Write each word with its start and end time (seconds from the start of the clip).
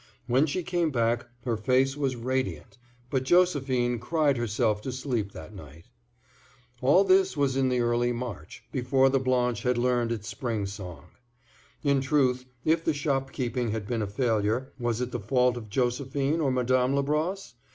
When 0.25 0.47
she 0.47 0.63
came 0.63 0.89
back 0.89 1.27
her 1.43 1.55
face 1.55 1.95
was 1.95 2.15
radiant, 2.15 2.79
but 3.11 3.21
Josephine 3.23 3.99
cried 3.99 4.35
herself 4.35 4.81
to 4.81 4.91
sleep 4.91 5.31
that 5.33 5.53
night. 5.53 5.85
All 6.81 7.03
this 7.03 7.37
was 7.37 7.55
in 7.55 7.69
the 7.69 7.81
early 7.81 8.11
March, 8.11 8.63
before 8.71 9.09
the 9.11 9.19
Blanche 9.19 9.61
had 9.61 9.77
learned 9.77 10.11
its 10.11 10.27
spring 10.27 10.65
song. 10.65 11.11
In 11.83 12.01
truth, 12.01 12.45
if 12.65 12.83
the 12.83 12.95
shopkeeping 12.95 13.69
had 13.69 13.85
been 13.85 14.01
a 14.01 14.07
failure, 14.07 14.73
was 14.79 15.01
it 15.01 15.11
the 15.11 15.19
fault 15.19 15.55
of 15.55 15.69
Josephine 15.69 16.41
or 16.41 16.49
Madame 16.49 16.95
Labrosse? 16.95 17.53